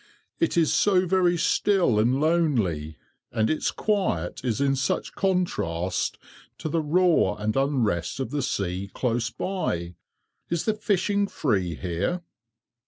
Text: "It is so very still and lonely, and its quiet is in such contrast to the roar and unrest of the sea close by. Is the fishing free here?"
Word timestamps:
"It 0.39 0.57
is 0.57 0.73
so 0.73 1.05
very 1.05 1.37
still 1.37 1.99
and 1.99 2.19
lonely, 2.19 2.97
and 3.31 3.51
its 3.51 3.69
quiet 3.69 4.43
is 4.43 4.59
in 4.59 4.75
such 4.75 5.13
contrast 5.13 6.17
to 6.57 6.69
the 6.69 6.81
roar 6.81 7.37
and 7.39 7.55
unrest 7.55 8.19
of 8.19 8.31
the 8.31 8.41
sea 8.41 8.89
close 8.95 9.29
by. 9.29 9.93
Is 10.49 10.65
the 10.65 10.73
fishing 10.73 11.27
free 11.27 11.75
here?" 11.75 12.23